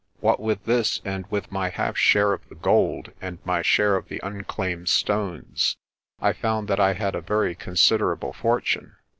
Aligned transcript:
What 0.19 0.39
with 0.39 0.65
this 0.65 0.99
and 1.05 1.27
with 1.29 1.51
my 1.51 1.69
half 1.69 1.95
share 1.95 2.33
of 2.33 2.49
the 2.49 2.55
gold 2.55 3.11
and 3.21 3.37
my 3.45 3.61
share 3.61 3.95
of 3.95 4.07
the 4.07 4.19
unclaimed 4.23 4.89
stones, 4.89 5.77
I 6.19 6.33
found 6.33 6.67
that 6.69 6.79
I 6.79 6.93
had 6.93 7.13
a 7.13 7.21
very 7.21 7.53
considerable 7.53 8.33
fortune. 8.33 8.95